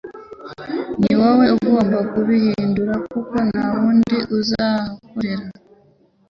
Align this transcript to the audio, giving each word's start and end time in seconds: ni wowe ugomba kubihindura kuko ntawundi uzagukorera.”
ni 1.01 1.11
wowe 1.19 1.45
ugomba 1.57 1.99
kubihindura 2.11 2.93
kuko 3.11 3.35
ntawundi 3.49 4.17
uzagukorera.” 4.37 5.45